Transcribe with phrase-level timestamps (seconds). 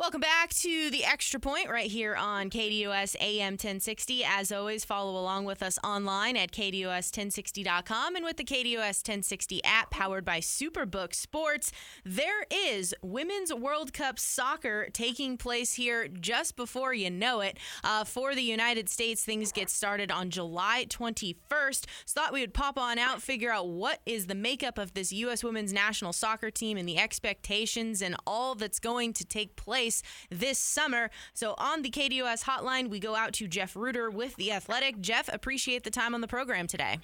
[0.00, 4.24] Welcome back to the Extra Point right here on KDOS AM 1060.
[4.24, 9.90] As always, follow along with us online at KDOS1060.com and with the KDOS 1060 app
[9.90, 11.70] powered by Superbook Sports.
[12.02, 17.58] There is Women's World Cup soccer taking place here just before you know it.
[17.84, 21.84] Uh, for the United States, things get started on July 21st.
[22.06, 25.12] So thought we would pop on out, figure out what is the makeup of this
[25.12, 25.44] U.S.
[25.44, 29.89] women's national soccer team and the expectations and all that's going to take place
[30.30, 31.10] this summer.
[31.34, 35.00] So on the KDOS hotline, we go out to Jeff Rueter with The Athletic.
[35.00, 36.98] Jeff, appreciate the time on the program today.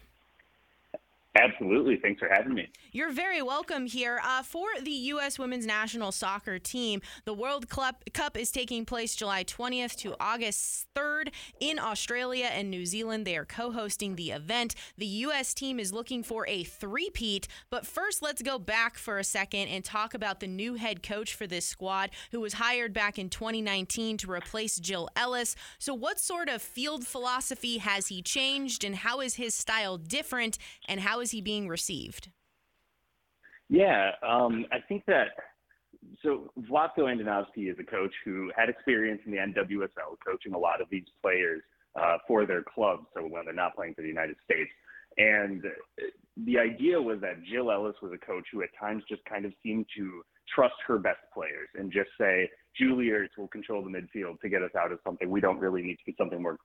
[1.37, 1.97] Absolutely.
[1.97, 2.69] Thanks for having me.
[2.93, 4.21] You're very welcome here.
[4.25, 5.39] Uh, for the U.S.
[5.39, 10.87] women's national soccer team, the World Cup, Cup is taking place July 20th to August
[10.95, 13.27] 3rd in Australia and New Zealand.
[13.27, 14.75] They are co hosting the event.
[14.97, 15.53] The U.S.
[15.53, 17.49] team is looking for a three-peat.
[17.71, 21.35] But first, let's go back for a second and talk about the new head coach
[21.35, 25.55] for this squad who was hired back in 2019 to replace Jill Ellis.
[25.79, 30.57] So, what sort of field philosophy has he changed, and how is his style different,
[30.88, 32.30] and how is is he being received?
[33.69, 35.30] Yeah, um, I think that
[36.23, 40.80] so Vlatko Andonovski is a coach who had experience in the NWSL, coaching a lot
[40.80, 41.63] of these players
[42.01, 43.07] uh, for their clubs.
[43.13, 44.71] So when they're not playing for the United States,
[45.19, 45.65] and
[46.45, 49.52] the idea was that Jill Ellis was a coach who at times just kind of
[49.65, 50.23] seemed to
[50.54, 54.63] trust her best players and just say, Julie Ertz will control the midfield to get
[54.63, 55.29] us out of something.
[55.29, 56.59] We don't really need to be something more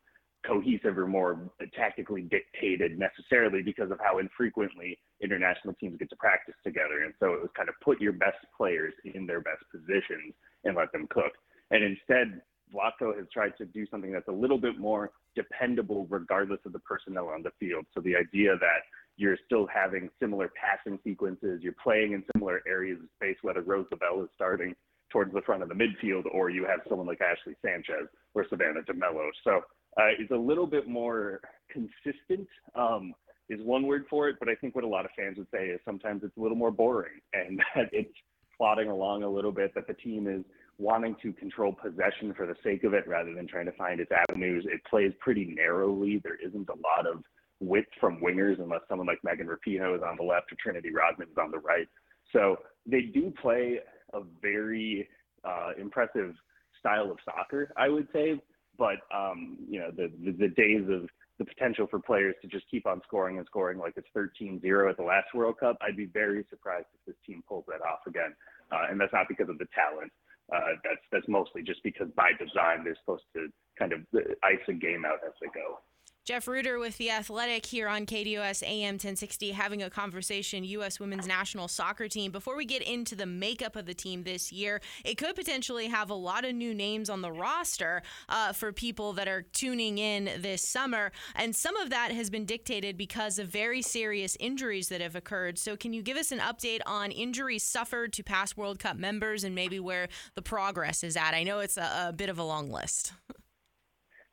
[0.46, 6.56] cohesive or more tactically dictated necessarily because of how infrequently international teams get to practice
[6.64, 7.04] together.
[7.04, 10.34] And so it was kind of put your best players in their best positions
[10.64, 11.32] and let them cook.
[11.70, 12.42] And instead,
[12.74, 16.80] Vlatko has tried to do something that's a little bit more dependable regardless of the
[16.80, 17.86] personnel on the field.
[17.94, 18.82] So the idea that
[19.18, 23.86] you're still having similar passing sequences, you're playing in similar areas of space, whether Rose
[23.92, 24.74] Lavelle is starting
[25.12, 28.82] towards the front of the midfield or you have someone like Ashley Sanchez or Savannah
[28.82, 29.30] DeMelo.
[29.44, 29.62] So
[30.00, 32.48] uh, is a little bit more consistent.
[32.76, 33.14] Um,
[33.50, 35.66] is one word for it, but I think what a lot of fans would say
[35.68, 38.14] is sometimes it's a little more boring and that it's
[38.58, 39.74] plodding along a little bit.
[39.76, 40.44] That the team is
[40.78, 44.12] wanting to control possession for the sake of it rather than trying to find its
[44.12, 44.66] avenues.
[44.68, 46.22] It plays pretty narrowly.
[46.24, 47.24] There isn't a lot of
[47.60, 51.28] width from wingers unless someone like Megan Rapinoe is on the left or Trinity Rodman
[51.28, 51.88] is on the right.
[52.34, 53.80] So they do play
[54.14, 55.08] a very
[55.44, 56.34] uh, impressive
[56.80, 58.42] style of soccer, I would say.
[58.78, 61.10] But um, you know, the, the, the days of
[61.40, 64.98] the potential for players to just keep on scoring and scoring like it's 13-0 at
[64.98, 68.36] the last World Cup, I'd be very surprised if this team pulls that off again.
[68.72, 70.12] Uh, and that's not because of the talent.
[70.54, 73.48] Uh, that's that's mostly just because by design they're supposed to
[73.80, 74.02] kind of
[74.44, 75.80] ice a game out as they go.
[76.24, 81.00] Jeff Rueter with The Athletic here on KDOS AM 1060 having a conversation U.S.
[81.00, 82.32] women's national soccer team.
[82.32, 86.12] Before we get into the makeup of the team this year, it could potentially have
[86.12, 90.30] a lot of new names on the roster uh, for people that are tuning in
[90.38, 91.12] this summer.
[91.34, 95.58] And some of that has been dictated because of very serious injuries that have occurred.
[95.58, 99.44] So, can you give us an update on injuries suffered to past World Cup members
[99.44, 101.34] and maybe where the progress is at?
[101.34, 103.14] I know it's a, a bit of a long list.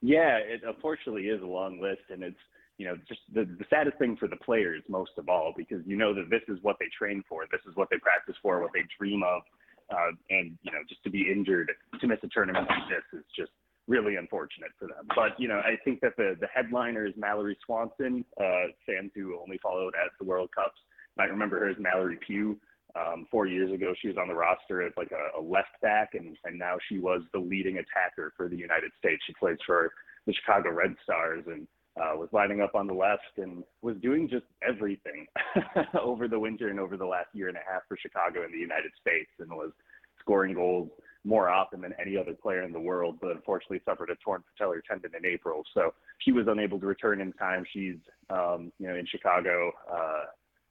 [0.01, 2.39] Yeah, it unfortunately is a long list, and it's
[2.77, 5.97] you know just the, the saddest thing for the players most of all because you
[5.97, 8.71] know that this is what they train for, this is what they practice for, what
[8.73, 9.43] they dream of,
[9.91, 13.27] uh, and you know just to be injured to miss a tournament like this is
[13.37, 13.51] just
[13.89, 15.09] really unfortunate for them.
[15.17, 18.25] But you know I think that the the headliner is Mallory Swanson.
[18.41, 20.79] Uh, fans who only followed at the World Cups
[21.17, 22.57] might remember her as Mallory Pugh.
[22.99, 26.11] Um, four years ago, she was on the roster as like a, a left back,
[26.15, 29.23] and, and now she was the leading attacker for the United States.
[29.27, 29.93] She plays for
[30.27, 31.67] the Chicago Red Stars and
[32.01, 35.27] uh, was lining up on the left and was doing just everything
[36.01, 38.59] over the winter and over the last year and a half for Chicago and the
[38.59, 39.73] United States, and was
[40.21, 40.89] scoring goals
[41.25, 44.81] more often than any other player in the world, but unfortunately suffered a torn patellar
[44.89, 45.63] tendon in April.
[45.75, 47.65] So she was unable to return in time.
[47.73, 47.97] She's,
[48.31, 50.25] um, you know, in Chicago, uh,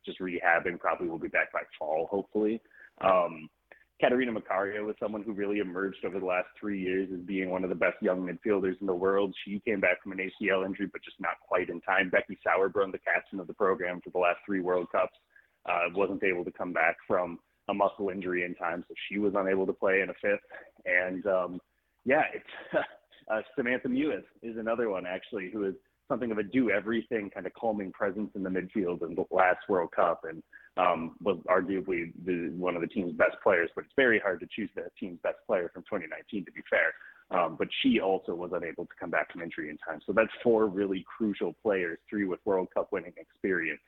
[0.07, 0.79] just rehabbing.
[0.79, 2.59] Probably will be back by fall, hopefully.
[3.01, 3.50] Um,
[4.00, 7.63] Catarina Macario was someone who really emerged over the last three years as being one
[7.63, 9.33] of the best young midfielders in the world.
[9.44, 12.09] She came back from an ACL injury, but just not quite in time.
[12.09, 15.18] Becky Sauerbrunn, the captain of the program for the last three World Cups,
[15.68, 17.39] uh, wasn't able to come back from
[17.69, 20.39] a muscle injury in time, so she was unable to play in a fifth.
[20.86, 21.59] And um,
[22.06, 22.45] yeah, it's
[23.31, 25.75] uh, Samantha Mewis is another one actually who is
[26.07, 29.59] something of a do everything kind of calming presence in the midfield in the last
[29.69, 30.42] World Cup and
[30.77, 33.69] um, was arguably the, one of the team's best players.
[33.75, 36.94] But it's very hard to choose the team's best player from 2019, to be fair.
[37.30, 40.00] Um, but she also was unable to come back from injury in time.
[40.06, 43.81] So that's four really crucial players, three with World Cup winning experience,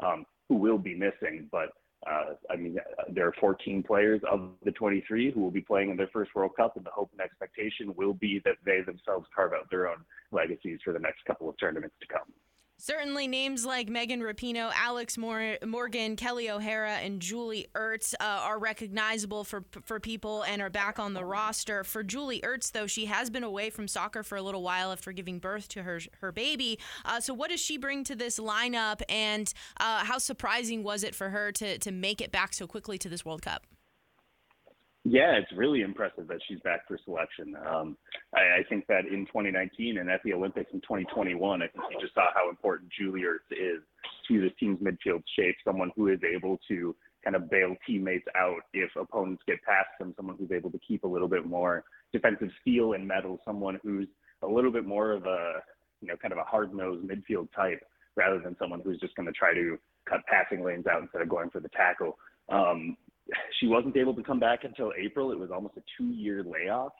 [0.00, 1.48] um, who will be missing.
[1.50, 1.70] But
[2.10, 2.76] uh, I mean,
[3.12, 6.52] there are 14 players of the 23 who will be playing in their first World
[6.56, 9.98] Cup, and the hope and expectation will be that they themselves carve out their own
[10.32, 12.32] legacies for the next couple of tournaments to come.
[12.86, 19.42] Certainly, names like Megan Rapinoe, Alex Morgan, Kelley O'Hara, and Julie Ertz uh, are recognizable
[19.42, 21.82] for for people and are back on the roster.
[21.82, 25.12] For Julie Ertz, though, she has been away from soccer for a little while after
[25.12, 26.78] giving birth to her her baby.
[27.06, 31.14] Uh, so, what does she bring to this lineup, and uh, how surprising was it
[31.14, 33.66] for her to to make it back so quickly to this World Cup?
[35.06, 37.54] Yeah, it's really impressive that she's back for selection.
[37.68, 37.96] Um,
[38.34, 42.00] I, I think that in 2019 and at the Olympics in 2021, I think you
[42.00, 43.82] just saw how important Julie Ertz is
[44.28, 45.56] to this team's midfield shape.
[45.62, 50.14] Someone who is able to kind of bail teammates out if opponents get past them.
[50.16, 51.84] Someone who's able to keep a little bit more
[52.14, 53.38] defensive steel and metal.
[53.44, 54.08] Someone who's
[54.42, 55.56] a little bit more of a
[56.00, 57.82] you know kind of a hard-nosed midfield type
[58.16, 59.78] rather than someone who's just going to try to
[60.08, 62.16] cut passing lanes out instead of going for the tackle.
[62.48, 62.96] Um,
[63.60, 65.32] she wasn't able to come back until April.
[65.32, 66.92] It was almost a two-year layoff.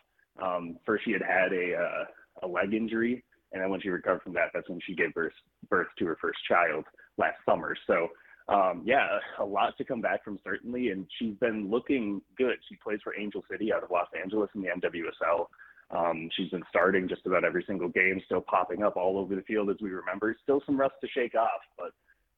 [0.43, 2.05] Um, first, she had had a uh,
[2.43, 5.33] a leg injury, and then when she recovered from that, that's when she gave birth
[5.69, 6.85] birth to her first child
[7.19, 7.77] last summer.
[7.87, 8.09] So,
[8.49, 9.07] um, yeah,
[9.39, 12.57] a lot to come back from certainly, and she's been looking good.
[12.69, 15.47] She plays for Angel City out of Los Angeles in the NWSL.
[15.91, 19.43] Um, she's been starting just about every single game, still popping up all over the
[19.43, 20.35] field as we remember.
[20.43, 21.93] Still some rust to shake off, but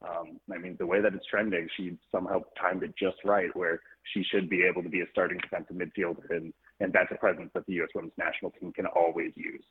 [0.04, 3.80] um, I mean, the way that it's trending, she somehow timed it just right, where
[4.12, 7.50] she should be able to be a starting defensive midfielder, and and that's a presence
[7.54, 7.88] that the U.S.
[7.94, 9.64] Women's National Team can always use.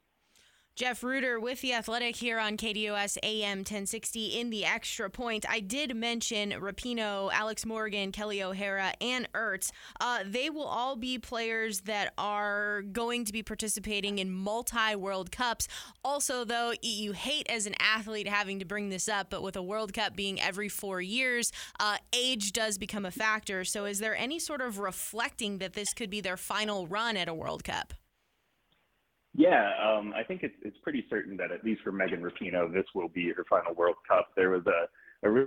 [0.75, 5.45] Jeff Rueter with the Athletic here on KDOS AM 1060 in the extra point.
[5.47, 9.71] I did mention Rapinoe, Alex Morgan, Kelley O'Hara, and Ertz.
[10.01, 15.31] Uh, they will all be players that are going to be participating in multi World
[15.31, 15.69] Cups.
[16.03, 19.63] Also, though, you hate as an athlete having to bring this up, but with a
[19.63, 23.63] World Cup being every four years, uh, age does become a factor.
[23.63, 27.29] So, is there any sort of reflecting that this could be their final run at
[27.29, 27.93] a World Cup?
[29.37, 32.85] Yeah, um, I think it's it's pretty certain that at least for Megan Rapinoe, this
[32.95, 34.29] will be her final World Cup.
[34.35, 35.45] There was a, a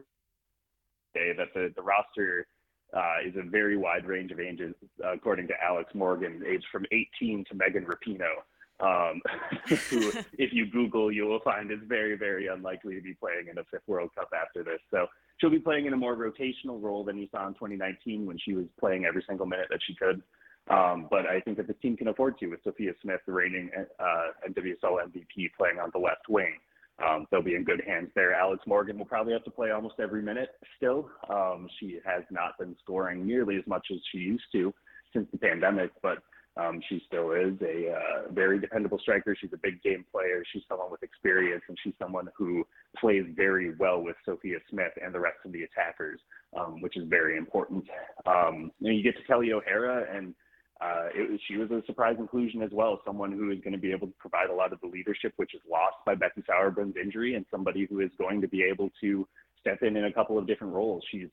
[1.14, 2.46] day that the the roster
[2.94, 6.85] uh, is a very wide range of ages, uh, according to Alex Morgan, aged from
[6.93, 8.43] 18 to Megan Rapinoe.
[8.81, 9.20] Um,
[9.91, 13.58] who, if you Google, you will find is very, very unlikely to be playing in
[13.58, 14.81] a fifth World Cup after this.
[14.91, 15.06] So
[15.38, 18.55] she'll be playing in a more rotational role than you saw in 2019 when she
[18.55, 20.23] was playing every single minute that she could.
[20.70, 23.70] Um, but I think that the team can afford to with Sophia Smith, the reigning
[23.99, 26.55] uh, NWSL MVP, playing on the left wing.
[27.06, 28.35] Um, they'll be in good hands there.
[28.35, 31.09] Alex Morgan will probably have to play almost every minute still.
[31.31, 34.75] Um, she has not been scoring nearly as much as she used to
[35.12, 36.19] since the pandemic, but
[36.59, 39.37] um, she still is a uh, very dependable striker.
[39.41, 40.43] She's a big game player.
[40.53, 42.67] She's someone with experience, and she's someone who
[42.99, 46.19] plays very well with Sophia Smith and the rest of the attackers,
[46.59, 47.85] um, which is very important.
[48.26, 50.35] Um, and you get to Kelley O'Hara, and
[50.81, 53.91] uh, it, she was a surprise inclusion as well, someone who is going to be
[53.91, 57.35] able to provide a lot of the leadership which is lost by Becky Sauerbrunn's injury,
[57.35, 59.27] and somebody who is going to be able to
[59.61, 61.03] step in in a couple of different roles.
[61.11, 61.29] She's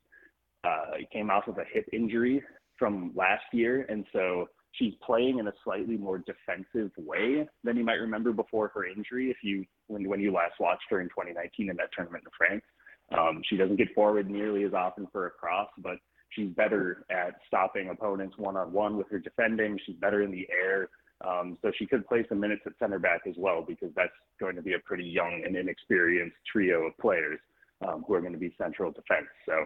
[0.64, 2.42] uh, came off of a hip injury
[2.78, 7.84] from last year, and so she's playing in a slightly more defensive way than you
[7.84, 9.30] might remember before her injury.
[9.30, 12.64] If you when when you last watched her in 2019 in that tournament in France,
[13.18, 15.98] um, she doesn't get forward nearly as often for a cross, but
[16.30, 19.80] She's better at stopping opponents one on one with her defending.
[19.86, 20.90] She's better in the air.
[21.26, 24.56] Um, so she could play some minutes at center back as well because that's going
[24.58, 27.40] to be a pretty young and inexperienced trio of players
[27.88, 29.28] um, who are going to be central defense.
[29.46, 29.66] So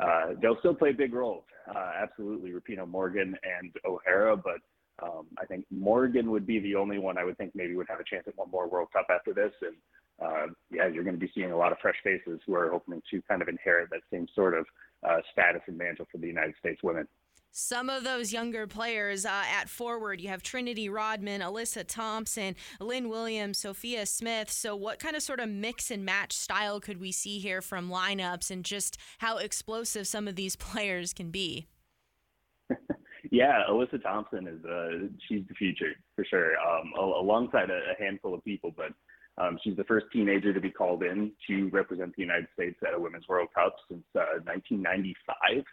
[0.00, 1.44] uh, they'll still play big roles.
[1.68, 4.60] Uh, absolutely, Rapinoe Morgan and O'Hara, but
[5.02, 8.00] um, I think Morgan would be the only one I would think maybe would have
[8.00, 9.52] a chance at one more World Cup after this.
[9.62, 9.74] And
[10.22, 13.02] uh, yeah, you're going to be seeing a lot of fresh faces who are hoping
[13.10, 14.66] to kind of inherit that same sort of
[15.08, 17.06] uh, status and mantle for the United States women.
[17.56, 23.08] Some of those younger players uh, at forward, you have Trinity Rodman, Alyssa Thompson, Lynn
[23.08, 24.50] Williams, Sophia Smith.
[24.50, 27.90] So, what kind of sort of mix and match style could we see here from
[27.90, 31.68] lineups and just how explosive some of these players can be?
[33.30, 38.34] yeah, Alyssa Thompson is uh, she's the future for sure, um, alongside a, a handful
[38.34, 38.90] of people, but
[39.38, 42.94] um, she's the first teenager to be called in to represent the United States at
[42.94, 45.64] a Women's World Cup since uh, 1995.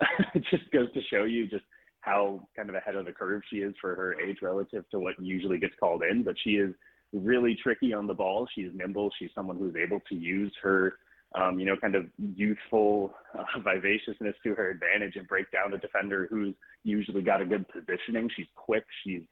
[0.34, 1.64] it just goes to show you just
[2.00, 5.14] how kind of ahead of the curve she is for her age relative to what
[5.18, 6.22] usually gets called in.
[6.22, 6.74] But she is
[7.12, 8.46] really tricky on the ball.
[8.54, 9.10] She's nimble.
[9.18, 10.94] She's someone who's able to use her,
[11.34, 15.78] um, you know, kind of youthful uh, vivaciousness to her advantage and break down a
[15.78, 16.54] defender who's
[16.84, 18.30] usually got a good positioning.
[18.36, 18.84] She's quick.
[19.04, 19.22] She's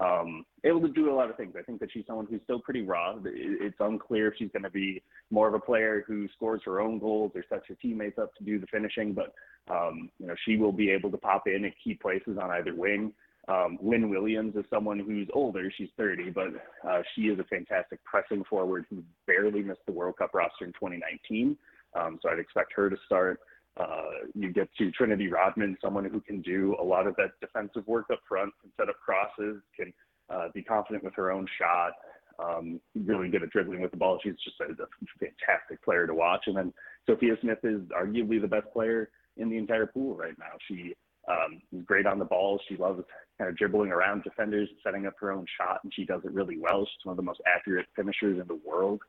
[0.00, 1.54] um, able to do a lot of things.
[1.58, 3.14] I think that she's someone who's still pretty raw.
[3.24, 6.98] It's unclear if she's going to be more of a player who scores her own
[6.98, 9.34] goals or sets her teammates up to do the finishing, but
[9.70, 12.74] um, you know she will be able to pop in at key places on either
[12.74, 13.12] wing.
[13.48, 15.70] Um, Lynn Williams is someone who's older.
[15.76, 16.48] She's 30, but
[16.88, 20.72] uh, she is a fantastic pressing forward who barely missed the World Cup roster in
[20.72, 21.56] 2019.
[21.94, 23.40] Um, so I'd expect her to start.
[23.80, 27.86] Uh, you get to Trinity Rodman, someone who can do a lot of that defensive
[27.86, 29.92] work up front, can set up crosses, can
[30.30, 31.92] uh, be confident with her own shot,
[32.38, 34.18] um, really good at dribbling with the ball.
[34.22, 34.86] She's just a, a
[35.18, 36.44] fantastic player to watch.
[36.46, 36.72] And then
[37.06, 40.52] Sophia Smith is arguably the best player in the entire pool right now.
[40.68, 40.94] She
[41.28, 42.60] um, is great on the ball.
[42.68, 43.02] She loves
[43.38, 46.58] kind of dribbling around defenders, setting up her own shot, and she does it really
[46.58, 46.84] well.
[46.84, 49.00] She's one of the most accurate finishers in the world.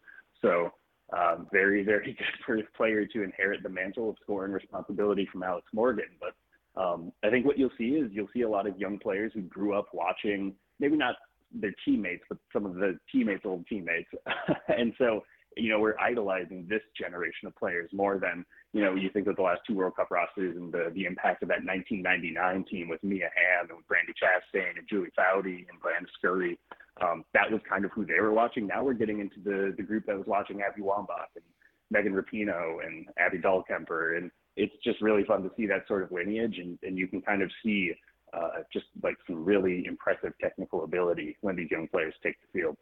[0.41, 0.71] So
[1.15, 2.17] um, very, very
[2.47, 6.05] good a player to inherit the mantle of scoring responsibility from Alex Morgan.
[6.19, 9.31] But um, I think what you'll see is you'll see a lot of young players
[9.33, 11.15] who grew up watching maybe not
[11.53, 14.09] their teammates, but some of the teammates' old teammates.
[14.67, 15.23] and so,
[15.55, 18.43] you know, we're idolizing this generation of players more than,
[18.73, 21.43] you know, you think of the last two World Cup rosters and the, the impact
[21.43, 25.79] of that 1999 team with Mia Hamm and with Brandi Chastain and Julie Foudy and
[25.79, 26.57] Glenn Scurry
[27.01, 28.67] um, that was kind of who they were watching.
[28.67, 31.43] Now we're getting into the the group that was watching Abby Wambach and
[31.89, 36.11] Megan Rapinoe and Abby Dahlkemper, and it's just really fun to see that sort of
[36.11, 37.93] lineage, and, and you can kind of see
[38.33, 42.77] uh, just like some really impressive technical ability when these young players take the field.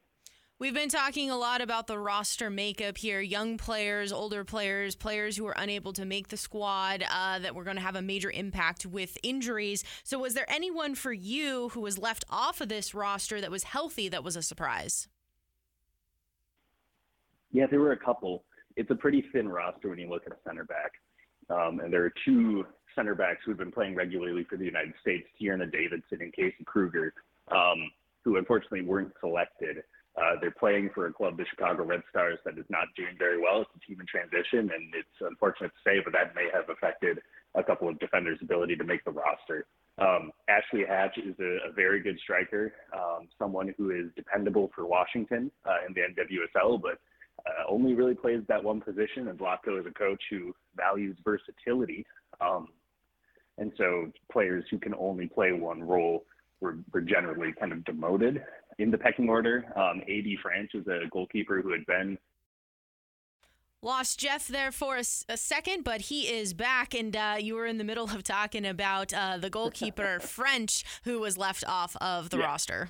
[0.61, 5.35] We've been talking a lot about the roster makeup here young players, older players, players
[5.35, 8.29] who are unable to make the squad uh, that were going to have a major
[8.29, 9.83] impact with injuries.
[10.03, 13.63] So, was there anyone for you who was left off of this roster that was
[13.63, 15.07] healthy that was a surprise?
[17.51, 18.43] Yeah, there were a couple.
[18.75, 20.91] It's a pretty thin roster when you look at center back.
[21.49, 25.27] Um, and there are two center backs who've been playing regularly for the United States,
[25.41, 27.15] Tierna Davidson and Casey Krueger,
[27.51, 27.89] um,
[28.23, 29.77] who unfortunately weren't selected.
[30.17, 33.39] Uh, they're playing for a club, the Chicago Red Stars, that is not doing very
[33.39, 33.61] well.
[33.61, 37.19] It's a team in transition, and it's unfortunate to say, but that may have affected
[37.55, 39.65] a couple of defenders' ability to make the roster.
[39.97, 44.85] Um, Ashley Hatch is a, a very good striker, um, someone who is dependable for
[44.85, 46.99] Washington uh, in the NWSL, but
[47.45, 49.27] uh, only really plays that one position.
[49.27, 52.05] And Vlatko is a coach who values versatility.
[52.39, 52.67] Um,
[53.57, 56.25] and so players who can only play one role
[56.61, 58.43] were, were generally kind of demoted
[58.79, 59.65] in the pecking order.
[59.75, 62.17] Um, AD Franch is a goalkeeper who had been
[63.83, 66.93] Lost Jeff there for a, a, second, but he is back.
[66.93, 71.19] And uh, you were in the middle of talking about uh, the goalkeeper Franch, who
[71.19, 72.45] was left off of the yeah.
[72.45, 72.89] roster.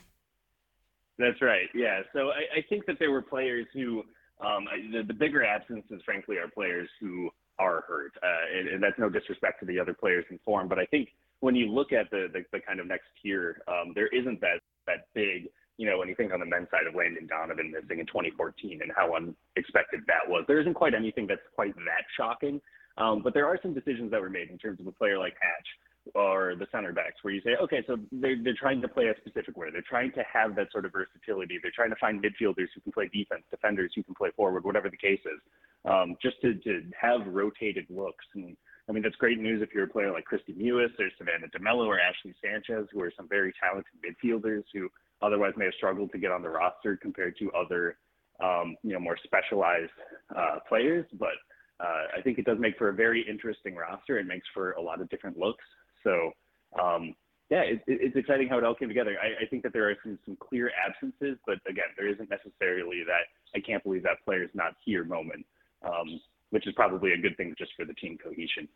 [1.18, 1.70] That's right.
[1.74, 2.02] Yeah.
[2.14, 4.04] So I, I, think that there were players who,
[4.44, 8.12] um, the, the, bigger absences, frankly, are players who are hurt.
[8.22, 11.10] Uh, and, and, that's no disrespect to the other players in form, but I think
[11.40, 14.60] when you look at the the, the kind of next tier, um, there isn't that
[14.88, 15.50] that big
[15.82, 18.82] you know, when you think on the men's side of Landon Donovan missing in 2014
[18.84, 22.62] and how unexpected that was, there isn't quite anything that's quite that shocking.
[23.00, 25.34] Um, but there are some decisions that were made in terms of a player like
[25.42, 25.70] Hatch
[26.14, 29.18] or the center backs where you say, okay, so they're, they're trying to play a
[29.26, 29.70] specific way.
[29.74, 31.58] They're trying to have that sort of versatility.
[31.58, 34.90] They're trying to find midfielders who can play defense, defenders who can play forward, whatever
[34.90, 35.42] the case is,
[35.90, 38.26] um, just to, to have rotated looks.
[38.36, 38.56] And
[38.88, 41.88] I mean, that's great news if you're a player like Kristie Mewis or Savannah DeMelo
[41.88, 44.90] or Ashley Sanchez, who are some very talented midfielders who
[45.22, 47.98] otherwise may have struggled to get on the roster compared to other,
[48.44, 49.92] um, you know, more specialized
[50.36, 51.06] uh, players.
[51.20, 51.38] But
[51.80, 54.20] uh, I think it does make for a very interesting roster.
[54.20, 55.64] It makes for a lot of different looks.
[56.04, 56.32] So,
[56.80, 57.16] um,
[57.50, 59.18] yeah, it, it's exciting how it all came together.
[59.22, 63.04] I, I, think that there are some, some clear absences, but again, there isn't necessarily
[63.06, 65.46] that I can't believe that player's not here moment,
[65.84, 66.22] um,
[66.52, 68.68] which is probably a good thing just for the team cohesion.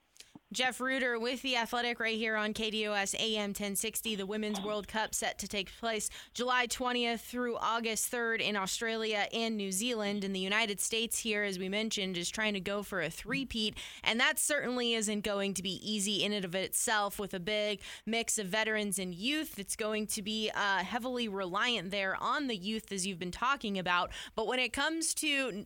[0.53, 4.15] Jeff Rueter with the Athletic right here on KDOS AM 1060.
[4.15, 9.27] The Women's World Cup set to take place July 20th through August 3rd in Australia
[9.33, 10.23] and New Zealand.
[10.23, 13.77] And the United States here, as we mentioned, is trying to go for a three-peat.
[14.03, 17.81] And that certainly isn't going to be easy in and of itself with a big
[18.05, 19.59] mix of veterans and youth.
[19.59, 23.77] It's going to be uh, heavily reliant there on the youth, as you've been talking
[23.79, 24.11] about.
[24.35, 25.65] But when it comes to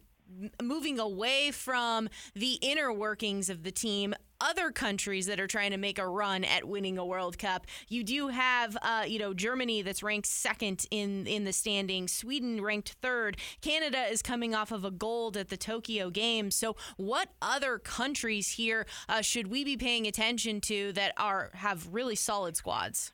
[0.62, 5.77] moving away from the inner workings of the team other countries that are trying to
[5.77, 7.67] make a run at winning a World Cup.
[7.88, 12.62] You do have, uh, you know, Germany that's ranked second in in the standings, Sweden
[12.62, 13.38] ranked third.
[13.62, 16.55] Canada is coming off of a gold at the Tokyo Games.
[16.55, 21.88] So, what other countries here uh, should we be paying attention to that are have
[21.91, 23.12] really solid squads?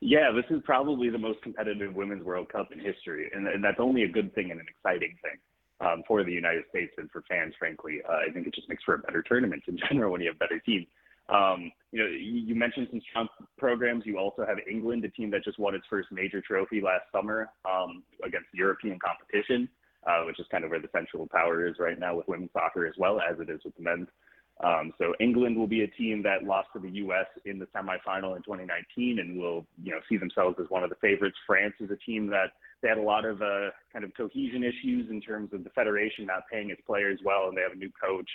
[0.00, 3.80] Yeah, this is probably the most competitive Women's World Cup in history, and, and that's
[3.80, 5.38] only a good thing and an exciting thing
[5.84, 8.00] um, for the United States and for fans, frankly.
[8.08, 10.38] Uh, I think it just makes for a better tournament in general when you have
[10.38, 10.86] better teams.
[11.28, 14.04] Um, you know, you mentioned some strong programs.
[14.04, 17.48] You also have England, a team that just won its first major trophy last summer
[17.64, 19.68] um, against European competition,
[20.06, 22.86] uh, which is kind of where the central power is right now with women's soccer
[22.86, 24.08] as well as it is with the men's.
[24.62, 27.26] Um, so England will be a team that lost to the U.S.
[27.44, 30.96] in the semifinal in 2019 and will, you know, see themselves as one of the
[30.96, 31.36] favorites.
[31.46, 32.52] France is a team that
[32.84, 36.26] they had a lot of uh, kind of cohesion issues in terms of the federation
[36.26, 38.28] not paying its players well, and they have a new coach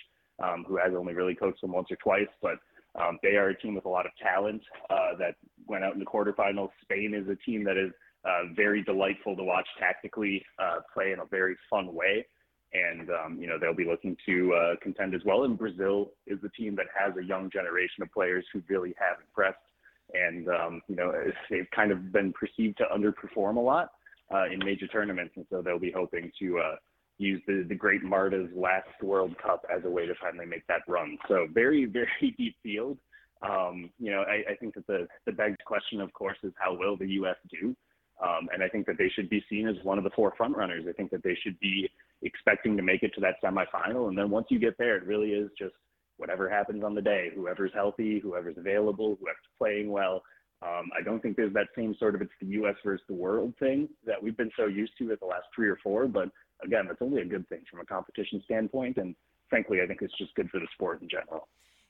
[0.43, 2.55] um, who has only really coached them once or twice, but
[2.99, 5.35] um, they are a team with a lot of talent uh, that
[5.67, 6.69] went out in the quarterfinals.
[6.81, 7.91] Spain is a team that is
[8.25, 12.25] uh, very delightful to watch tactically, uh, play in a very fun way
[12.71, 15.43] and um, you know they'll be looking to uh, contend as well.
[15.43, 19.17] And Brazil is the team that has a young generation of players who really have
[19.25, 19.57] impressed,
[20.13, 21.11] and um, you know
[21.49, 23.89] they've kind of been perceived to underperform a lot
[24.33, 26.75] uh, in major tournaments, and so they'll be hoping to uh,
[27.17, 30.81] use the the great Marta's last World Cup as a way to finally make that
[30.87, 31.17] run.
[31.27, 32.97] So very very deep field.
[33.41, 36.75] Um, you know I, I think that the the begged question, of course, is how
[36.77, 37.37] will the U.S.
[37.49, 37.75] do?
[38.21, 40.55] Um, and I think that they should be seen as one of the four front
[40.55, 40.85] runners.
[40.89, 41.89] I think that they should be
[42.21, 44.09] expecting to make it to that semifinal.
[44.09, 45.73] And then once you get there, it really is just
[46.17, 50.21] whatever happens on the day, whoever's healthy, whoever's available, whoever's playing well.
[50.61, 52.75] Um, I don't think there's that same sort of it's the U.S.
[52.83, 55.77] versus the world thing that we've been so used to at the last three or
[55.81, 56.07] four.
[56.07, 56.29] But
[56.63, 58.97] again, that's only a good thing from a competition standpoint.
[58.97, 59.15] And
[59.49, 61.47] frankly, I think it's just good for the sport in general.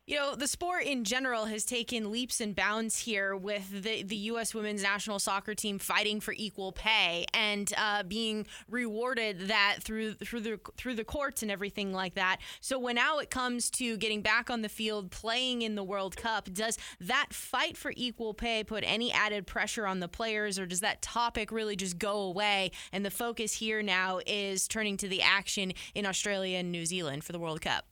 [0.10, 4.16] You know, the sport in general has taken leaps and bounds here with the, the
[4.16, 4.56] U.S.
[4.56, 10.40] women's national soccer team fighting for equal pay and uh, being rewarded that through through
[10.40, 12.38] the through the courts and everything like that.
[12.60, 16.18] So when now it comes to getting back on the field, playing in the World
[16.18, 20.66] Cup, does that fight for equal pay put any added pressure on the players, or
[20.66, 25.08] does that topic really just go away and the focus here now is turning to
[25.08, 27.86] the action in Australia and New Zealand for the World Cup?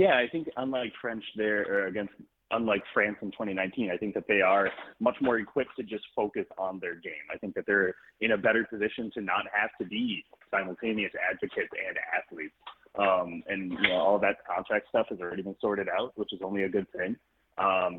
[0.00, 2.14] Yeah, I think unlike French there or against
[2.52, 6.46] unlike France in 2019, I think that they are much more equipped to just focus
[6.56, 7.28] on their game.
[7.30, 11.68] I think that they're in a better position to not have to be simultaneous advocates
[11.86, 12.54] and athletes.
[12.98, 16.40] Um, and you know, all that contract stuff has already been sorted out, which is
[16.42, 17.14] only a good thing.
[17.58, 17.98] Um,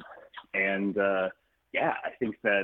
[0.56, 1.30] and uh,
[1.72, 2.64] yeah, I think that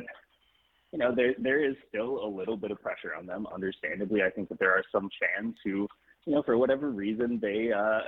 [0.91, 3.45] you know there there is still a little bit of pressure on them.
[3.53, 5.87] Understandably, I think that there are some fans who
[6.27, 8.01] you know, for whatever reason, they, uh,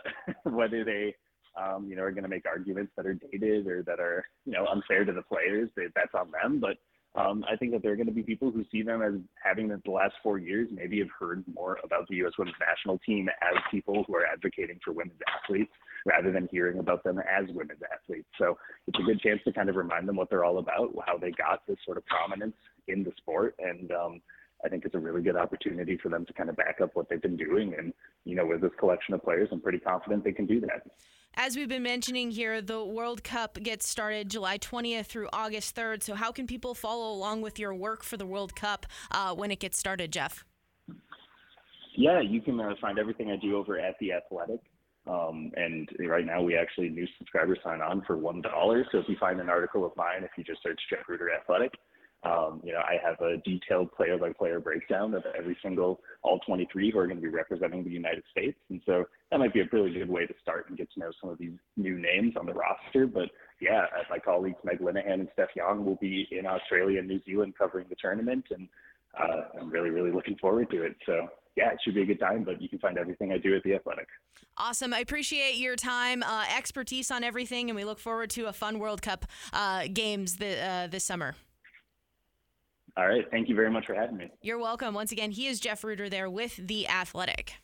[0.44, 1.16] whether they,
[1.60, 4.52] um, you know, are going to make arguments that are dated or that are, you
[4.52, 6.60] know, unfair to the players, they, that's on them.
[6.60, 6.78] But
[7.20, 9.70] um, I think that there are going to be people who see them as having
[9.70, 12.34] the last four years maybe have heard more about the U.S.
[12.38, 15.72] women's national team as people who are advocating for women's athletes
[16.06, 18.28] rather than hearing about them as women's athletes.
[18.38, 21.18] So it's a good chance to kind of remind them what they're all about, how
[21.18, 22.56] they got this sort of prominence
[22.88, 24.22] in the sport, and um,
[24.64, 27.10] I think it's a really good opportunity for them to kind of back up what
[27.10, 27.74] they've been doing.
[27.78, 27.94] And,
[28.26, 30.84] you know, with this collection of players, I'm pretty confident they can do that.
[31.36, 36.04] As we've been mentioning here, the World Cup gets started July 20th through August 3rd.
[36.04, 39.52] So, how can people follow along with your work for the World Cup uh, when
[39.52, 40.44] it gets started, Jeff?
[41.96, 44.60] Yeah, you can uh, find everything I do over at The Athletic.
[45.08, 48.84] Um, and right now, we actually new subscribers sign on for $1.
[48.92, 51.74] So, if you find an article of mine, if you just search Jeff Rueter Athletic,
[52.24, 56.40] um, you know, I have a detailed player by player breakdown of every single all
[56.40, 58.58] 23 who are going to be representing the United States.
[58.70, 61.12] And so that might be a really good way to start and get to know
[61.22, 63.08] some of these new names on the roster.
[63.08, 63.30] But
[63.62, 67.54] yeah, my colleagues Meg Linehan and Steph Yang will be in Australia and New Zealand
[67.58, 68.46] covering the tournament.
[68.52, 68.68] And
[69.18, 70.98] uh, I'm really, really looking forward to it.
[71.06, 73.56] So yeah, it should be a good time, but you can find everything I do
[73.56, 74.08] at The Athletic.
[74.58, 74.94] Awesome.
[74.94, 78.78] I appreciate your time, uh, expertise on everything, and we look forward to a fun
[78.78, 81.36] World Cup uh, games uh, this summer.
[82.98, 83.26] All right.
[83.32, 84.30] Thank you very much for having me.
[84.42, 84.94] You're welcome.
[84.94, 87.60] Once again, he is Jeff Rueter there with The Athletic.